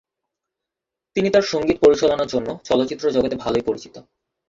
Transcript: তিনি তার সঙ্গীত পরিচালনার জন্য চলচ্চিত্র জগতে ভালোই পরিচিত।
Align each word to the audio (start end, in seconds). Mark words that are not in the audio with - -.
তিনি 1.15 1.27
তার 1.29 1.45
সঙ্গীত 1.51 1.77
পরিচালনার 1.81 2.31
জন্য 2.33 2.49
চলচ্চিত্র 2.63 3.05
জগতে 3.11 3.35
ভালোই 3.35 3.63
পরিচিত। 3.65 3.95